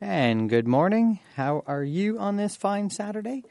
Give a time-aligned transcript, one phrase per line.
[0.00, 1.20] And good morning.
[1.36, 3.42] How are you on this fine Saturday?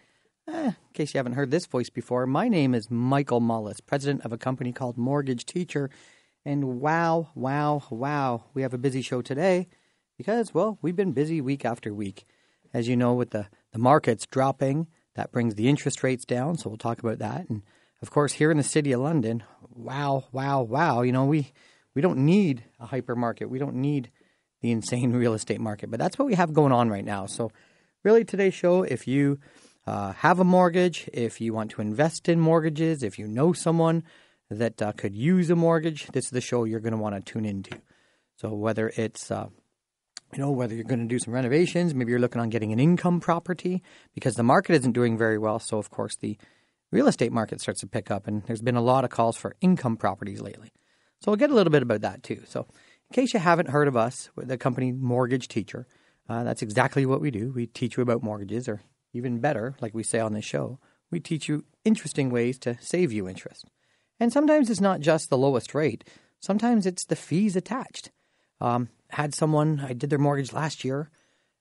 [0.48, 4.24] Eh, in case you haven't heard this voice before, my name is Michael Mullis, president
[4.24, 5.90] of a company called Mortgage Teacher.
[6.46, 9.68] And wow, wow, wow, we have a busy show today
[10.20, 12.26] because, well, we've been busy week after week.
[12.76, 14.86] As you know, with the, the markets dropping,
[15.16, 16.60] that brings the interest rates down.
[16.60, 17.50] So we'll talk about that.
[17.50, 17.64] And
[18.04, 19.42] of course, here in the city of London,
[19.74, 21.54] wow, wow, wow, you know, we,
[21.96, 23.50] we don't need a hypermarket.
[23.50, 24.12] We don't need
[24.66, 25.92] the insane real estate market.
[25.92, 27.28] But that's what we have going on right now.
[27.28, 27.52] So,
[28.04, 29.40] really, today's show, if you
[29.86, 34.04] uh, have a mortgage, if you want to invest in mortgages, if you know someone
[34.50, 37.32] that uh, could use a mortgage, this is the show you're going to want to
[37.32, 37.78] tune into.
[38.38, 39.50] So, whether it's uh,
[40.34, 42.80] you know, whether you're going to do some renovations, maybe you're looking on getting an
[42.80, 43.84] income property
[44.16, 45.60] because the market isn't doing very well.
[45.60, 46.40] So, of course, the
[46.92, 49.56] real estate market starts to pick up, and there's been a lot of calls for
[49.62, 50.72] income properties lately.
[51.22, 52.42] So, we'll get a little bit about that too.
[52.48, 52.66] So,
[53.10, 55.88] in case you haven't heard of us, the company Mortgage Teacher,
[56.28, 57.52] uh, that's exactly what we do.
[57.52, 58.82] We teach you about mortgages, or
[59.14, 60.80] even better, like we say on this show,
[61.12, 63.66] we teach you interesting ways to save you interest.
[64.20, 66.04] And sometimes it's not just the lowest rate,
[66.40, 68.12] sometimes it's the fees attached.
[68.60, 71.10] Um, had someone, I did their mortgage last year,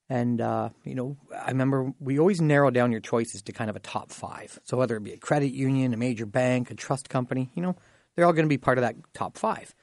[0.08, 3.76] and, uh, you know, I remember we always narrow down your choices to kind of
[3.76, 4.58] a top five.
[4.64, 7.76] So whether it be a credit union, a major bank, a trust company, you know,
[8.14, 9.74] they're all going to be part of that top five.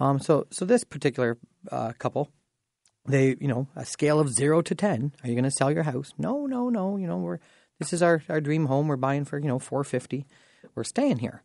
[0.00, 1.38] Um, so, so this particular
[1.70, 2.30] uh, couple,
[3.06, 5.12] they, you know, a scale of zero to ten.
[5.22, 6.12] Are you going to sell your house?
[6.18, 6.96] No, no, no.
[6.96, 7.38] You know, we're
[7.78, 8.88] this is our our dream home.
[8.88, 10.26] We're buying for you know four fifty.
[10.74, 11.42] We're staying here.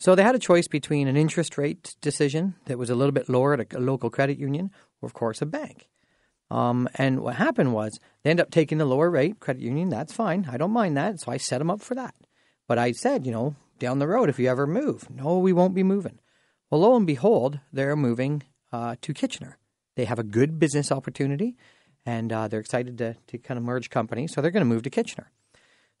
[0.00, 3.28] So they had a choice between an interest rate decision that was a little bit
[3.28, 4.70] lower at a local credit union,
[5.02, 5.88] or of course a bank.
[6.50, 9.88] Um, and what happened was they ended up taking the lower rate credit union.
[9.88, 10.48] That's fine.
[10.50, 11.20] I don't mind that.
[11.20, 12.14] So I set them up for that.
[12.68, 15.74] But I said, you know, down the road, if you ever move, no, we won't
[15.74, 16.18] be moving.
[16.70, 19.58] Well, lo and behold, they're moving uh, to Kitchener.
[19.96, 21.56] They have a good business opportunity,
[22.04, 24.82] and uh, they're excited to, to kind of merge companies, so they're going to move
[24.82, 25.30] to Kitchener.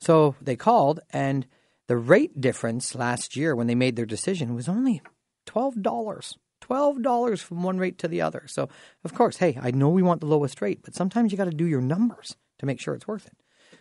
[0.00, 1.46] So they called, and
[1.86, 5.02] the rate difference last year when they made their decision was only
[5.46, 6.36] twelve dollars.
[6.60, 8.44] Twelve dollars from one rate to the other.
[8.46, 8.68] So
[9.04, 11.50] of course, hey, I know we want the lowest rate, but sometimes you got to
[11.50, 13.36] do your numbers to make sure it's worth it.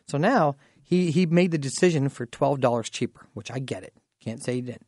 [0.08, 3.94] So now he he made the decision for twelve dollars cheaper, which I get it.
[4.24, 4.87] Can't say he didn't.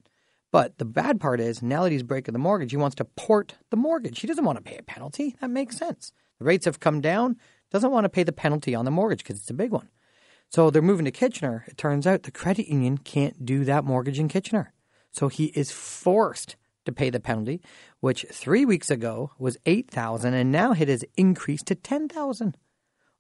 [0.52, 3.56] But the bad part is now that he's breaking the mortgage, he wants to port
[3.70, 4.20] the mortgage.
[4.20, 5.36] He doesn't want to pay a penalty.
[5.42, 6.12] That makes sense.
[6.40, 7.38] The rates have come down.
[7.72, 9.90] Doesn't want to pay the penalty on the mortgage because it's a big one.
[10.50, 11.66] So they're moving to Kitchener.
[11.68, 14.74] It turns out the credit union can't do that mortgage in Kitchener.
[15.12, 16.56] So he is forced
[16.86, 17.62] to pay the penalty,
[18.00, 22.58] which three weeks ago was eight thousand, and now it has increased to ten thousand.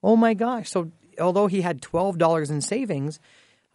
[0.02, 0.70] Oh my gosh!
[0.70, 3.20] So although he had twelve dollars in savings,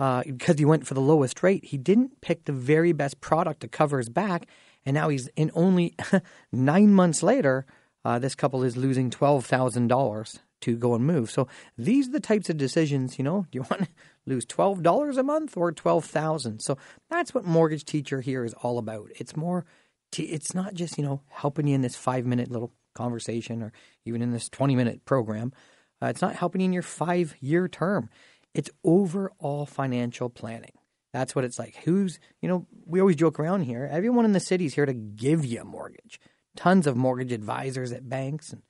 [0.05, 1.65] uh, because he went for the lowest rate.
[1.65, 4.47] He didn't pick the very best product to cover his back,
[4.85, 5.95] and now he's in only
[6.53, 7.65] nine months later.
[8.05, 11.31] Uh, this couple is losing twelve thousand dollars to go and move.
[11.31, 11.49] So
[11.79, 13.17] these are the types of decisions.
[13.17, 13.89] You know, do you want to
[14.27, 16.61] lose twelve dollars a month or twelve thousand?
[16.61, 16.77] So
[17.09, 19.09] that's what mortgage teacher here is all about.
[19.17, 19.65] It's more.
[20.13, 23.73] T- it's not just you know helping you in this five minute little conversation or
[24.05, 25.55] even in this twenty minute program.
[26.03, 28.11] Uh, it's not helping you in your five year term.
[28.55, 30.73] It's overall financial planning.
[31.13, 31.77] That's what it's like.
[31.85, 33.89] Who's, you know, we always joke around here.
[33.91, 36.21] Everyone in the city is here to give you a mortgage.
[36.57, 38.63] Tons of mortgage advisors at banks and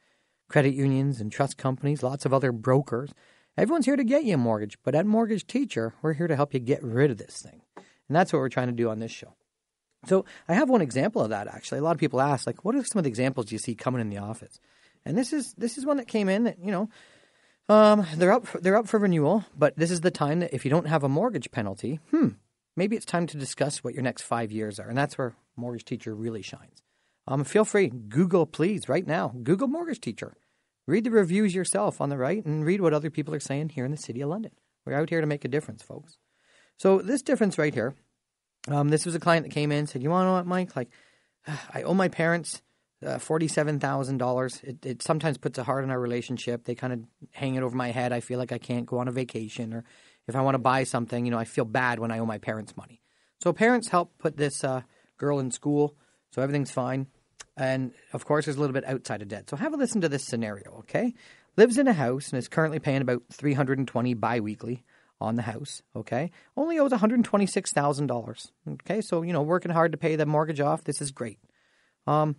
[0.49, 3.12] credit unions and trust companies, lots of other brokers.
[3.56, 6.53] Everyone's here to get you a mortgage, but at Mortgage Teacher, we're here to help
[6.53, 7.62] you get rid of this thing.
[7.77, 9.34] And that's what we're trying to do on this show.
[10.06, 11.78] So I have one example of that actually.
[11.78, 14.00] A lot of people ask, like, what are some of the examples you see coming
[14.00, 14.61] in the office?
[15.05, 16.89] And this is this is one that came in that, you know,
[17.69, 18.47] um, they're up.
[18.47, 21.03] For, they're up for renewal, but this is the time that if you don't have
[21.03, 22.29] a mortgage penalty, hmm,
[22.77, 25.85] maybe it's time to discuss what your next five years are, and that's where Mortgage
[25.85, 26.83] Teacher really shines.
[27.27, 29.35] Um, feel free, Google please right now.
[29.43, 30.37] Google Mortgage Teacher.
[30.87, 33.87] Read the reviews yourself on the right, and read what other people are saying here
[33.87, 34.53] in the city of London.
[34.85, 36.19] We're out here to make a difference, folks.
[36.77, 37.95] So this difference right here,
[38.69, 40.47] um, this was a client that came in and said, "You want to know what,
[40.47, 40.77] Mike?
[40.77, 40.91] Like,
[41.75, 42.61] I owe my parents
[43.05, 44.61] uh, forty-seven thousand dollars.
[44.63, 46.65] It, it sometimes puts a heart on our relationship.
[46.65, 47.01] They kind of
[47.33, 48.12] hang it over my head.
[48.12, 49.85] I feel like I can't go on a vacation, or
[50.27, 52.39] if I want to buy something, you know, I feel bad when I owe my
[52.39, 53.03] parents money.
[53.43, 54.83] So parents help put this uh,
[55.19, 55.97] girl in school,
[56.31, 57.06] so everything's fine.
[57.56, 59.50] And of course, there's a little bit outside of debt.
[59.50, 61.15] So have a listen to this scenario, okay?
[61.57, 64.83] Lives in a house and is currently paying about three hundred and twenty biweekly
[65.21, 65.83] on the house.
[65.95, 68.50] Okay, only owes one hundred twenty six thousand dollars.
[68.69, 70.83] Okay, so you know, working hard to pay the mortgage off.
[70.83, 71.39] This is great.
[72.07, 72.37] Um,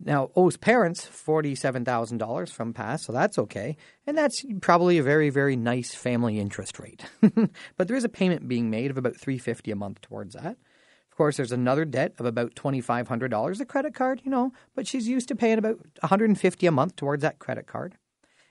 [0.00, 3.76] now, owes parents $47,000 from past, so that's okay.
[4.06, 7.04] And that's probably a very, very nice family interest rate.
[7.76, 10.56] but there is a payment being made of about 350 a month towards that.
[11.10, 15.06] Of course, there's another debt of about $2,500, a credit card, you know, but she's
[15.06, 17.96] used to paying about 150 a month towards that credit card.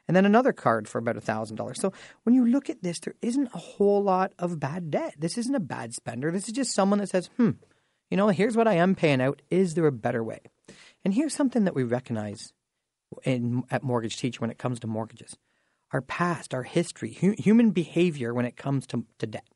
[0.07, 1.77] and then another card for about $1,000.
[1.77, 1.91] So
[2.23, 5.15] when you look at this, there isn't a whole lot of bad debt.
[5.19, 6.31] This isn't a bad spender.
[6.31, 7.51] This is just someone that says, hmm,
[8.09, 9.41] you know, here's what I am paying out.
[9.49, 10.39] Is there a better way?
[11.03, 12.53] And here's something that we recognize
[13.23, 15.37] in, at Mortgage Teacher when it comes to mortgages
[15.93, 19.47] our past, our history, hu- human behavior when it comes to, to debt.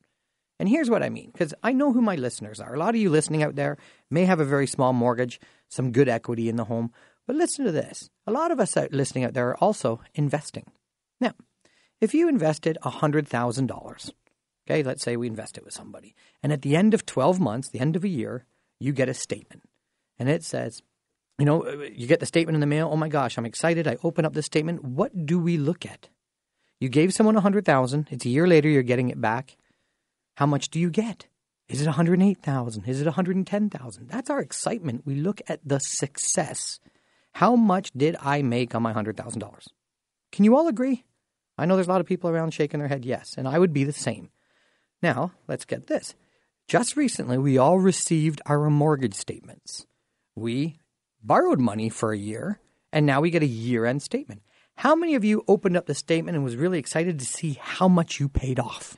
[0.59, 2.73] And here's what I mean, because I know who my listeners are.
[2.73, 3.77] A lot of you listening out there
[4.09, 6.91] may have a very small mortgage, some good equity in the home.
[7.25, 8.09] But listen to this.
[8.25, 10.65] A lot of us out listening out there are also investing.
[11.19, 11.33] Now,
[11.99, 14.11] if you invested $100,000,
[14.67, 17.69] okay, let's say we invest it with somebody, and at the end of 12 months,
[17.69, 18.45] the end of a year,
[18.79, 19.63] you get a statement.
[20.19, 20.81] And it says,
[21.37, 22.89] you know, uh, you get the statement in the mail.
[22.91, 23.87] Oh my gosh, I'm excited.
[23.87, 24.83] I open up this statement.
[24.83, 26.09] What do we look at?
[26.79, 28.07] You gave someone 100,000.
[28.11, 29.57] It's a year later, you're getting it back.
[30.35, 31.27] How much do you get?
[31.67, 32.85] Is it 108,000?
[32.85, 34.07] Is it 110,000?
[34.07, 35.01] That's our excitement.
[35.05, 36.79] We look at the success.
[37.33, 39.67] How much did I make on my $100,000?
[40.31, 41.03] Can you all agree?
[41.57, 43.73] I know there's a lot of people around shaking their head yes, and I would
[43.73, 44.29] be the same.
[45.01, 46.15] Now, let's get this.
[46.67, 49.85] Just recently, we all received our mortgage statements.
[50.35, 50.79] We
[51.23, 52.59] borrowed money for a year,
[52.91, 54.41] and now we get a year end statement.
[54.75, 57.87] How many of you opened up the statement and was really excited to see how
[57.87, 58.97] much you paid off?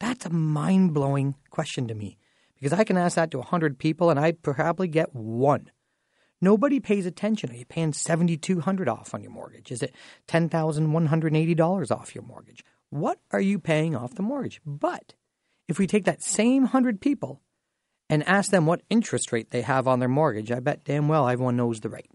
[0.00, 2.18] That's a mind blowing question to me
[2.54, 5.70] because I can ask that to 100 people and I probably get one.
[6.40, 7.50] Nobody pays attention.
[7.50, 9.70] Are you paying 7200 off on your mortgage?
[9.70, 9.94] Is it
[10.26, 12.64] $10,180 off your mortgage?
[12.90, 14.60] What are you paying off the mortgage?
[14.66, 15.14] But
[15.68, 17.42] if we take that same 100 people
[18.12, 21.26] and ask them what interest rate they have on their mortgage, I bet damn well
[21.26, 22.10] everyone knows the rate.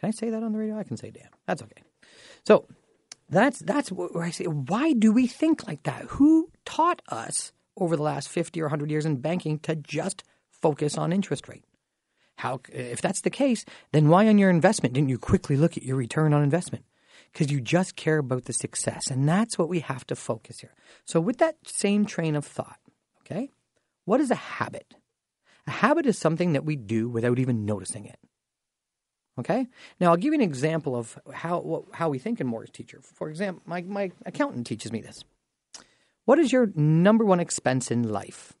[0.00, 0.76] Can I say that on the radio?
[0.76, 1.30] I can say damn.
[1.46, 1.82] That's okay.
[2.44, 2.66] So
[3.30, 6.02] that's that's where I say, why do we think like that?
[6.08, 10.98] Who taught us over the last 50 or 100 years in banking to just focus
[10.98, 11.64] on interest rate?
[12.34, 15.84] How, if that's the case, then why on your investment didn't you quickly look at
[15.84, 16.84] your return on investment?
[17.32, 19.08] Because you just care about the success.
[19.08, 20.74] And that's what we have to focus here.
[21.04, 22.78] So, with that same train of thought,
[23.20, 23.50] okay,
[24.08, 24.94] what is a habit?
[25.66, 28.18] A habit is something that we do without even noticing it.
[29.38, 29.66] Okay.
[30.00, 33.00] Now I'll give you an example of how how we think in mortgage teacher.
[33.02, 35.24] For example, my my accountant teaches me this.
[36.24, 38.54] What is your number one expense in life?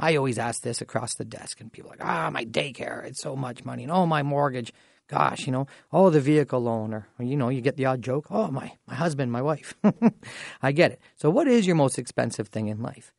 [0.00, 3.20] I always ask this across the desk, and people are like, ah, my daycare, it's
[3.20, 4.72] so much money, and oh, my mortgage,
[5.08, 8.26] gosh, you know, oh, the vehicle loan, or, you know, you get the odd joke,
[8.30, 9.74] oh, my my husband, my wife.
[10.62, 11.00] I get it.
[11.16, 13.14] So, what is your most expensive thing in life?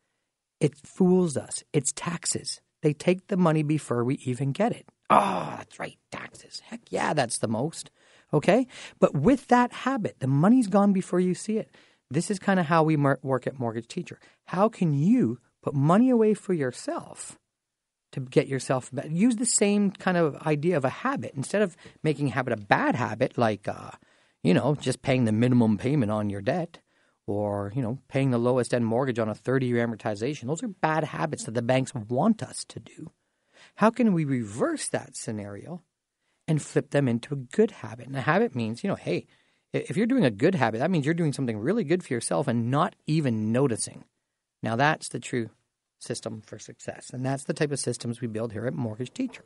[0.60, 1.62] It fools us.
[1.72, 2.60] It's taxes.
[2.82, 4.86] They take the money before we even get it.
[5.10, 6.60] Oh, that's right, taxes.
[6.66, 7.90] Heck yeah, that's the most.
[8.32, 8.66] Okay?
[8.98, 11.74] But with that habit, the money's gone before you see it.
[12.10, 14.18] This is kind of how we work at Mortgage Teacher.
[14.46, 17.38] How can you put money away for yourself
[18.12, 19.08] to get yourself better?
[19.08, 21.32] Use the same kind of idea of a habit.
[21.34, 23.90] Instead of making habit a bad habit, like, uh,
[24.42, 26.78] you know, just paying the minimum payment on your debt
[27.28, 30.46] or, you know, paying the lowest end mortgage on a 30 year amortization.
[30.46, 33.10] Those are bad habits that the banks want us to do.
[33.76, 35.82] How can we reverse that scenario
[36.46, 38.06] and flip them into a good habit?
[38.06, 39.26] And a habit means, you know, hey,
[39.72, 42.48] if you're doing a good habit, that means you're doing something really good for yourself
[42.48, 44.04] and not even noticing.
[44.62, 45.50] Now, that's the true
[45.98, 47.10] system for success.
[47.12, 49.44] And that's the type of systems we build here at Mortgage Teacher.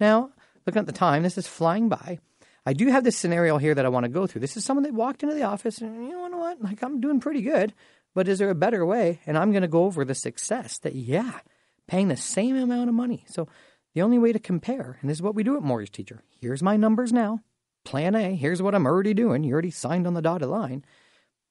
[0.00, 0.30] Now,
[0.66, 2.18] looking at the time, this is flying by.
[2.66, 4.40] I do have this scenario here that I want to go through.
[4.40, 7.20] This is someone that walked into the office and, you know what, like I'm doing
[7.20, 7.74] pretty good,
[8.14, 9.20] but is there a better way?
[9.26, 11.40] And I'm going to go over the success that, yeah,
[11.86, 13.24] paying the same amount of money.
[13.28, 13.48] So
[13.94, 16.62] the only way to compare, and this is what we do at Mortgage Teacher here's
[16.62, 17.40] my numbers now.
[17.84, 19.44] Plan A, here's what I'm already doing.
[19.44, 20.84] You already signed on the dotted line.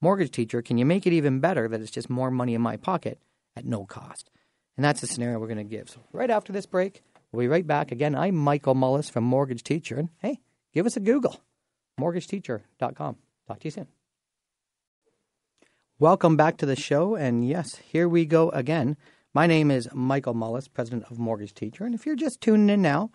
[0.01, 2.75] Mortgage Teacher, can you make it even better that it's just more money in my
[2.75, 3.20] pocket
[3.55, 4.29] at no cost?
[4.75, 5.89] And that's the scenario we're going to give.
[5.89, 7.91] So, right after this break, we'll be right back.
[7.91, 9.96] Again, I'm Michael Mullis from Mortgage Teacher.
[9.96, 10.39] And hey,
[10.74, 11.39] give us a Google
[12.00, 13.18] mortgageteacher.com.
[13.48, 13.88] Talk to you soon.
[16.00, 17.15] Welcome back to the show.
[17.15, 18.98] And yes, here we go again
[19.36, 21.86] my name is Michael Mullis, president of Mortgage Teacher.
[21.86, 23.10] And if you're just tuning in now,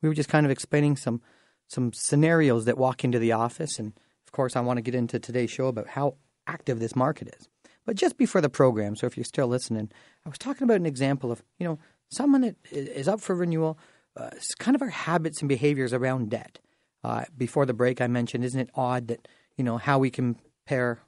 [0.00, 1.20] we were just kind of explaining some
[1.66, 3.78] some scenarios that walk into the office.
[3.78, 3.92] And
[4.24, 6.16] of course, I want to get into today's show about how
[6.46, 7.48] active this market is.
[7.86, 9.90] But just before the program, so if you're still listening,
[10.24, 11.78] I was talking about an example of, you know,
[12.08, 13.78] someone that is up for renewal,
[14.16, 16.60] uh, kind of our habits and behaviors around debt.
[17.04, 21.00] Uh, before the break, I mentioned, isn't it odd that, you know, how we compare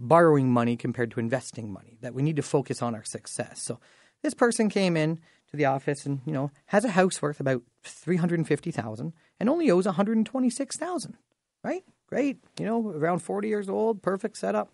[0.00, 3.62] borrowing money compared to investing money, that we need to focus on our success.
[3.62, 3.78] So
[4.22, 5.16] this person came in
[5.50, 9.86] to the office and, you know, has a house worth about 350,000 and only owes
[9.86, 11.16] 126,000,
[11.62, 11.84] right?
[12.06, 12.38] Great.
[12.58, 14.70] You know, around 40 years old, perfect setup.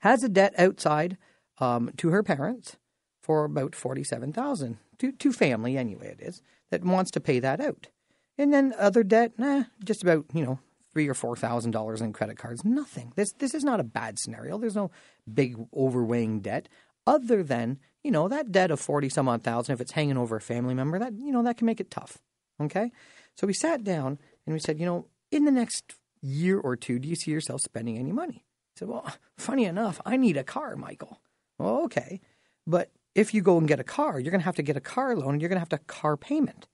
[0.00, 1.16] Has a debt outside
[1.60, 2.76] um, to her parents
[3.22, 7.88] for about 47,000 to, to family anyway it is that wants to pay that out.
[8.36, 10.58] And then other debt, nah, just about, you know,
[10.94, 12.64] three or four thousand dollars in credit cards.
[12.64, 13.12] Nothing.
[13.16, 14.58] This this is not a bad scenario.
[14.58, 14.90] There's no
[15.32, 16.68] big overweighing debt,
[17.06, 19.74] other than you know that debt of forty some odd thousand.
[19.74, 22.18] If it's hanging over a family member, that you know that can make it tough.
[22.60, 22.92] Okay,
[23.36, 26.98] so we sat down and we said, you know, in the next year or two,
[26.98, 28.44] do you see yourself spending any money?
[28.76, 31.20] I said, well, funny enough, I need a car, Michael.
[31.58, 32.20] Well, okay,
[32.66, 34.80] but if you go and get a car, you're going to have to get a
[34.80, 36.66] car loan and you're going to have to car payment.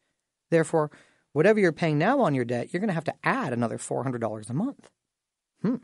[0.51, 0.91] Therefore,
[1.33, 4.51] whatever you're paying now on your debt, you're going to have to add another $400
[4.51, 4.91] a month.
[5.63, 5.77] Hmm.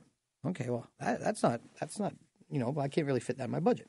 [0.46, 2.14] Okay, well, that, that's not, that's not,
[2.48, 3.88] you know, I can't really fit that in my budget.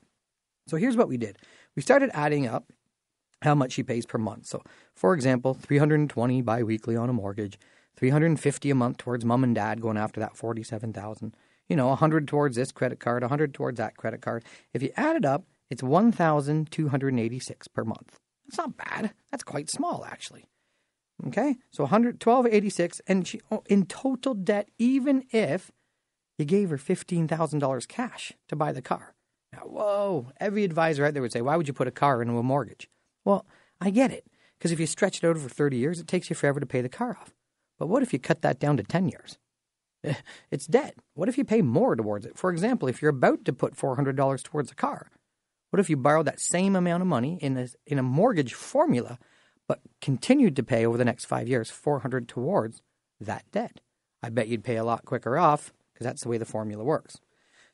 [0.67, 1.37] So here's what we did.
[1.75, 2.71] We started adding up
[3.41, 4.47] how much she pays per month.
[4.47, 4.61] So,
[4.95, 7.59] for example, 320 biweekly on a mortgage,
[7.95, 11.35] 350 a month towards mom and dad going after that 47,000.
[11.69, 14.43] You know, 100 towards this credit card, 100 towards that credit card.
[14.73, 18.19] If you add it up, it's 1,286 per month.
[18.47, 19.13] That's not bad.
[19.31, 20.45] That's quite small actually.
[21.25, 25.71] Okay, so 112.86, and she oh, in total debt, even if
[26.37, 29.15] you gave her fifteen thousand dollars cash to buy the car.
[29.51, 30.31] Now, whoa!
[30.39, 32.87] Every advisor out there would say, "Why would you put a car into a mortgage?"
[33.25, 33.47] Well,
[33.81, 36.35] I get it because if you stretch it out over thirty years, it takes you
[36.35, 37.33] forever to pay the car off.
[37.79, 39.37] But what if you cut that down to ten years?
[40.51, 40.95] It's debt.
[41.15, 42.37] What if you pay more towards it?
[42.37, 45.09] For example, if you're about to put four hundred dollars towards a car,
[45.71, 49.17] what if you borrow that same amount of money in a in a mortgage formula?
[49.67, 52.81] But continued to pay over the next five years 400 towards
[53.19, 53.79] that debt.
[54.23, 57.19] I bet you'd pay a lot quicker off because that's the way the formula works.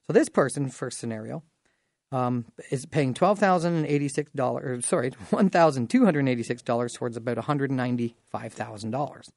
[0.06, 1.44] So this person, first scenario,
[2.12, 4.86] um, is paying twelve thousand and eighty six dollars.
[4.86, 8.92] Sorry, one thousand two hundred eighty six dollars towards about one hundred ninety five thousand
[8.92, 9.32] dollars.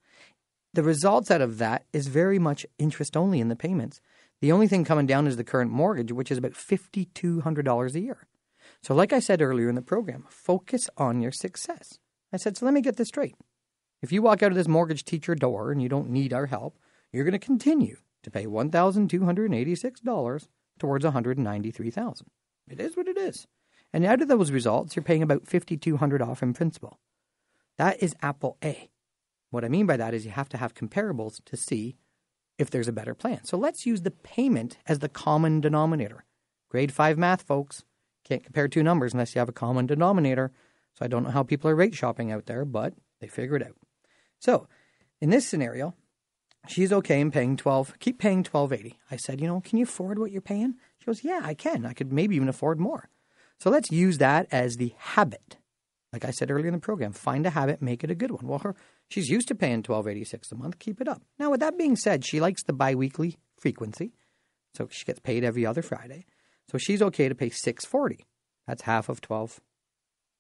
[0.75, 4.01] The results out of that is very much interest only in the payments.
[4.43, 7.65] The only thing coming down is the current mortgage, which is about fifty two hundred
[7.65, 8.27] dollars a year.
[8.83, 11.99] So, like I said earlier in the program, focus on your success.
[12.33, 13.35] I said, so let me get this straight.
[14.03, 16.79] If you walk out of this mortgage teacher door and you don't need our help,
[17.13, 22.27] you're going to continue to pay $1,286 towards 193,000.
[22.69, 23.47] It is what it is.
[23.93, 26.99] And out of those results, you're paying about 5,200 off in principal.
[27.79, 28.91] That is Apple A.
[29.51, 31.97] What I mean by that is you have to have comparables to see
[32.59, 33.45] if there's a better plan.
[33.45, 36.25] So let's use the payment as the common denominator.
[36.69, 37.85] Grade 5 math, folks.
[38.25, 40.53] Can't compare two numbers unless you have a common denominator.
[40.99, 43.67] So I don't know how people are rate shopping out there, but they figure it
[43.67, 43.77] out.
[44.39, 44.67] So
[45.21, 45.95] in this scenario,
[46.69, 48.99] she's okay in paying 12, keep paying 1280.
[49.11, 50.75] I said, you know, can you afford what you're paying?
[50.99, 51.85] She goes, yeah, I can.
[51.85, 53.09] I could maybe even afford more.
[53.59, 55.57] So let's use that as the habit.
[56.13, 58.47] Like I said earlier in the program, find a habit, make it a good one.
[58.47, 58.75] Well, her
[59.09, 61.23] she's used to paying 1286 a month, keep it up.
[61.39, 64.13] Now, with that being said, she likes the biweekly frequency.
[64.75, 66.27] So she gets paid every other Friday.
[66.71, 68.25] So she's okay to pay 640.
[68.67, 69.61] That's half of 12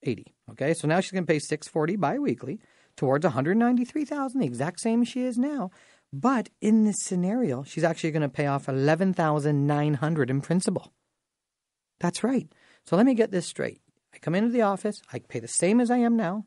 [0.06, 0.34] 80.
[0.52, 2.60] Okay, so now she's going to pay 640 biweekly
[2.96, 5.70] towards 193,000, the exact same as she is now.
[6.12, 10.92] But in this scenario, she's actually going to pay off 11,900 in principal.
[12.00, 12.48] That's right.
[12.84, 13.80] So let me get this straight.
[14.14, 16.46] I come into the office, I pay the same as I am now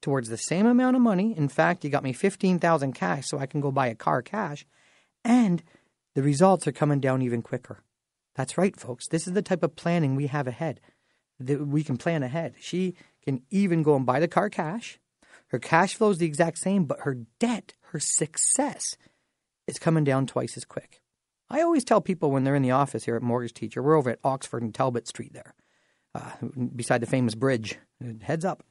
[0.00, 1.34] towards the same amount of money.
[1.36, 4.66] In fact, you got me 15,000 cash so I can go buy a car cash
[5.24, 5.62] and
[6.14, 7.82] the results are coming down even quicker.
[8.34, 9.08] That's right, folks.
[9.08, 10.80] This is the type of planning we have ahead
[11.40, 12.54] that we can plan ahead.
[12.60, 14.98] She can even go and buy the car cash.
[15.48, 18.96] Her cash flow is the exact same, but her debt, her success,
[19.66, 21.00] is coming down twice as quick.
[21.50, 24.10] I always tell people when they're in the office here at Mortgage Teacher, we're over
[24.10, 25.54] at Oxford and Talbot Street there,
[26.14, 26.32] uh,
[26.74, 27.78] beside the famous bridge.
[28.22, 28.64] Heads up.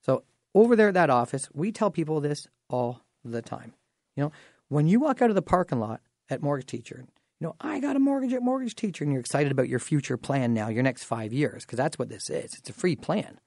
[0.00, 3.74] So over there at that office, we tell people this all the time.
[4.16, 4.32] You know,
[4.68, 6.00] when you walk out of the parking lot
[6.30, 7.04] at Mortgage Teacher,
[7.42, 10.54] know, I got a mortgage at Mortgage Teacher, and you're excited about your future plan
[10.54, 12.54] now, your next five years, because that's what this is.
[12.54, 13.38] It's a free plan.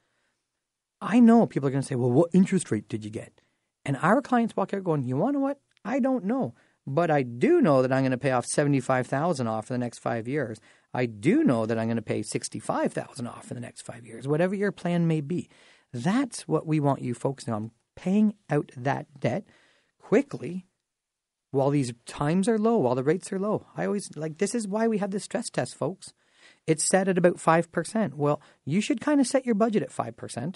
[1.01, 3.41] I know people are going to say, well, what interest rate did you get?
[3.85, 5.59] And our clients walk out going, you want to what?
[5.83, 6.55] I don't know.
[6.87, 9.99] But I do know that I'm going to pay off 75000 off for the next
[9.99, 10.59] five years.
[10.93, 14.27] I do know that I'm going to pay 65000 off for the next five years,
[14.27, 15.49] whatever your plan may be.
[15.91, 19.45] That's what we want you focusing on, paying out that debt
[19.99, 20.65] quickly
[21.55, 23.65] while these times are low, while the rates are low.
[23.75, 26.13] I always like this is why we have this stress test, folks.
[26.67, 28.13] It's set at about 5%.
[28.13, 30.55] Well, you should kind of set your budget at 5%,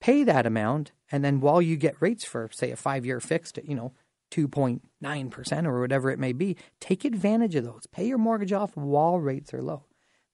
[0.00, 3.58] pay that amount, and then while you get rates for, say, a five year fixed
[3.58, 3.92] at, you know,
[4.32, 7.86] 2.9% or whatever it may be, take advantage of those.
[7.92, 9.84] Pay your mortgage off while rates are low.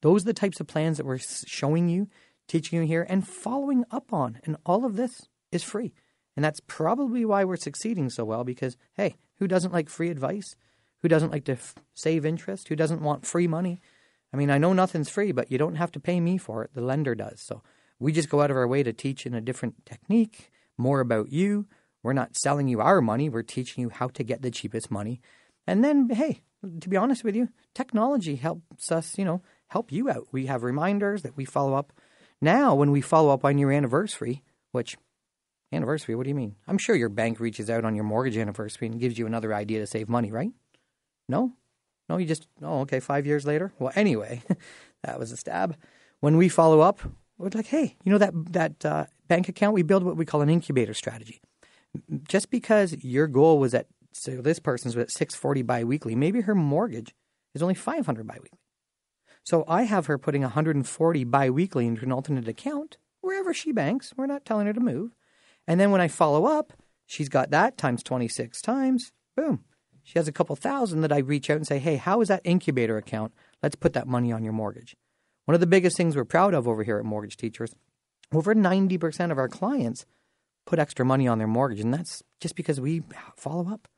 [0.03, 2.09] Those are the types of plans that we're showing you,
[2.47, 4.39] teaching you here, and following up on.
[4.45, 5.93] And all of this is free.
[6.37, 10.57] And that's probably why we're succeeding so well because, hey, who doesn't like free advice?
[11.03, 12.69] Who doesn't like to f- save interest?
[12.69, 13.81] Who doesn't want free money?
[14.33, 16.71] I mean, I know nothing's free, but you don't have to pay me for it.
[16.75, 17.41] The lender does.
[17.41, 17.63] So
[17.99, 21.31] we just go out of our way to teach in a different technique, more about
[21.31, 21.67] you.
[22.03, 25.21] We're not selling you our money, we're teaching you how to get the cheapest money.
[25.67, 26.43] And then, hey,
[26.81, 30.29] to be honest with you, technology helps us, you know, help you out.
[30.33, 31.93] We have reminders that we follow up.
[32.41, 34.43] Now, when we follow up on your anniversary,
[34.73, 34.97] which
[35.73, 36.57] anniversary, what do you mean?
[36.67, 39.81] I'm sure your bank reaches out on your mortgage anniversary and gives you another idea
[39.81, 40.51] to save money, right?
[41.29, 41.53] No?
[42.09, 43.73] No, you just, oh, okay, five years later?
[43.79, 44.43] Well, anyway,
[45.03, 45.77] that was a stab.
[46.21, 47.01] When we follow up,
[47.37, 49.75] we're like, hey, you know that, that uh, bank account?
[49.75, 51.41] We build what we call an incubator strategy.
[52.29, 56.15] Just because your goal was at so this person's at 640 biweekly.
[56.15, 57.15] Maybe her mortgage
[57.55, 58.59] is only 500 biweekly.
[59.45, 64.13] So I have her putting 140 biweekly into an alternate account wherever she banks.
[64.17, 65.13] We're not telling her to move.
[65.69, 66.73] And then when I follow up,
[67.07, 69.13] she's got that times 26 times.
[69.37, 69.65] Boom.
[70.03, 72.41] She has a couple thousand that I reach out and say, hey, how is that
[72.43, 73.35] incubator account?
[73.63, 74.97] Let's put that money on your mortgage.
[75.45, 77.75] One of the biggest things we're proud of over here at Mortgage Teachers,
[78.33, 80.07] over 90% of our clients
[80.67, 81.81] put extra money on their mortgage.
[81.81, 83.03] And that's just because we
[83.37, 83.89] follow up.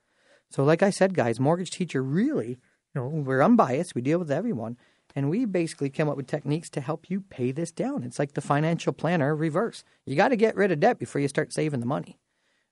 [0.51, 2.59] So, like I said, guys, mortgage teacher really,
[2.95, 3.95] you know, we're unbiased.
[3.95, 4.77] We deal with everyone,
[5.15, 8.03] and we basically come up with techniques to help you pay this down.
[8.03, 9.85] It's like the financial planner reverse.
[10.07, 12.19] You got to get rid of debt before you start saving the money,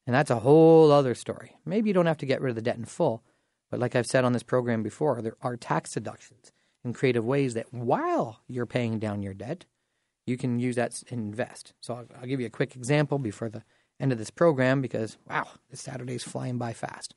[0.07, 1.57] and that's a whole other story.
[1.65, 3.23] Maybe you don't have to get rid of the debt in full,
[3.71, 6.53] but like I've said on this program before, there are tax deductions
[6.85, 9.67] and creative ways that while you're paying down your debt,
[10.27, 11.73] you can use that and invest.
[11.81, 13.63] So I'll, I'll give you a quick example before the
[14.01, 17.15] end of this program because wow, this Saturday's flying by fast.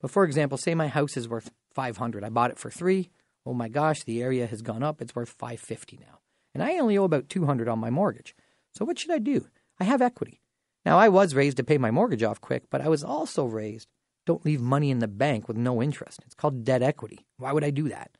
[0.00, 2.24] But for example, say my house is worth 500.
[2.24, 3.10] I bought it for 3.
[3.46, 5.00] Oh my gosh, the area has gone up.
[5.00, 6.18] It's worth 550 now.
[6.52, 8.34] And I only owe about 200 on my mortgage.
[8.72, 9.46] So what should I do?
[9.78, 10.42] I have equity.
[10.84, 13.88] Now I was raised to pay my mortgage off quick, but I was also raised
[14.26, 16.20] don't leave money in the bank with no interest.
[16.26, 17.26] It's called debt equity.
[17.38, 18.10] Why would I do that?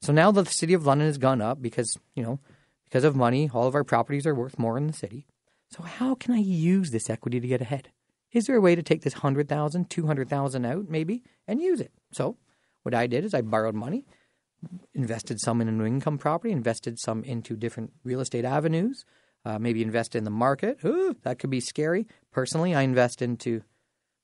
[0.00, 2.40] So now the city of London has gone up because, you know,
[2.84, 5.26] because of money, all of our properties are worth more in the city.
[5.70, 7.90] So how can I use this equity to get ahead?
[8.32, 11.92] Is there a way to take this 100,000, 200,000 out maybe and use it?
[12.10, 12.36] So
[12.82, 14.04] what I did is I borrowed money,
[14.94, 19.04] invested some in an income property, invested some into different real estate avenues,
[19.44, 20.78] uh, maybe invest in the market.
[20.84, 22.06] Ooh, that could be scary.
[22.30, 23.62] Personally, I invest into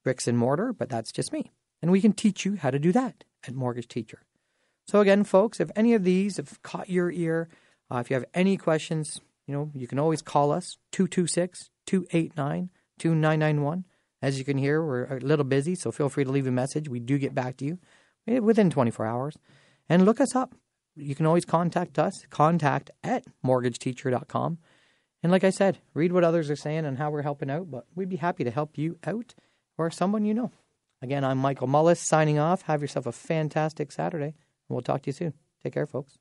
[0.04, 1.50] bricks and mortar, but that's just me.
[1.82, 4.22] And we can teach you how to do that at Mortgage Teacher.
[4.86, 7.48] So again, folks, if any of these have caught your ear,
[7.90, 12.70] uh, if you have any questions, you know, you can always call us 226 289
[12.98, 13.84] 2991.
[14.20, 16.88] As you can hear, we're a little busy, so feel free to leave a message.
[16.88, 17.78] We do get back to you
[18.26, 19.36] eh, within 24 hours.
[19.88, 20.55] And look us up.
[20.94, 24.59] You can always contact us, contact at mortgageteacher.com.
[25.22, 27.87] And like I said, read what others are saying and how we're helping out, but
[27.94, 29.35] we'd be happy to help you out
[29.77, 30.53] or someone you know.
[31.01, 32.62] Again, I'm Michael Mullis signing off.
[32.62, 34.35] Have yourself a fantastic Saturday, and
[34.68, 35.35] we'll talk to you soon.
[35.62, 36.18] Take care, folks.